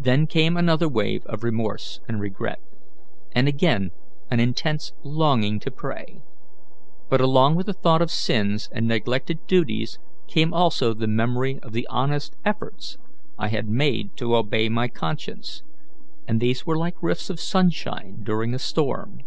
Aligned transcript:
Then 0.00 0.26
came 0.26 0.56
another 0.56 0.88
wave 0.88 1.26
of 1.26 1.44
remorse 1.44 2.00
and 2.08 2.18
regret, 2.22 2.58
and 3.32 3.46
again 3.48 3.90
an 4.30 4.40
intense 4.40 4.94
longing 5.02 5.60
to 5.60 5.70
pray; 5.70 6.22
but 7.10 7.20
along 7.20 7.56
with 7.56 7.66
the 7.66 7.74
thought 7.74 8.00
of 8.00 8.10
sins 8.10 8.70
and 8.72 8.88
neglected 8.88 9.46
duties 9.46 9.98
came 10.26 10.54
also 10.54 10.94
the 10.94 11.06
memory 11.06 11.58
of 11.62 11.72
the 11.72 11.86
honest 11.90 12.34
efforts 12.46 12.96
I 13.38 13.48
had 13.48 13.68
made 13.68 14.16
to 14.16 14.34
obey 14.36 14.70
my 14.70 14.88
conscience, 14.88 15.62
and 16.26 16.40
these 16.40 16.64
were 16.64 16.78
like 16.78 17.02
rifts 17.02 17.28
of 17.28 17.38
sunshine 17.38 18.20
during 18.24 18.54
a 18.54 18.58
storm. 18.58 19.18